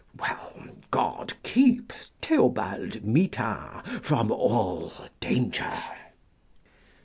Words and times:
Well, 0.17 0.65
God 0.89 1.33
keep 1.43 1.93
Theobald 2.23 3.05
Mitain 3.05 3.83
from 4.01 4.31
all 4.31 4.91
danger! 5.19 5.77